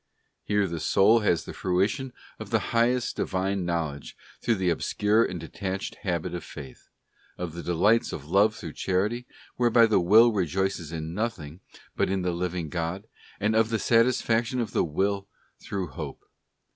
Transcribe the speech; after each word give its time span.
Here 0.41 0.65
the 0.67 0.79
soul 0.79 1.19
has 1.19 1.45
the 1.45 1.53
fruition 1.53 2.11
of 2.39 2.49
the 2.49 2.71
highest 2.73 3.15
Divine 3.17 3.65
know 3.65 3.89
ledge 3.91 4.17
through 4.41 4.55
the 4.55 4.71
obscure 4.71 5.23
and 5.23 5.39
detached 5.39 5.93
habit 6.01 6.33
of 6.33 6.43
Faith; 6.43 6.89
of 7.37 7.53
the 7.53 7.61
delights 7.61 8.11
of 8.11 8.25
love 8.25 8.55
through 8.55 8.73
Charity, 8.73 9.27
whereby 9.57 9.85
the, 9.85 9.99
will 9.99 10.31
rejoices 10.31 10.91
in 10.91 11.13
nothing 11.13 11.59
but 11.95 12.09
in 12.09 12.23
the 12.23 12.31
living 12.33 12.69
God; 12.69 13.05
and 13.39 13.55
of 13.55 13.69
the 13.69 13.77
satis 13.77 14.23
faction 14.23 14.59
of 14.59 14.71
the 14.71 14.83
will 14.83 15.27
through 15.59 15.89
Hope. 15.89 16.23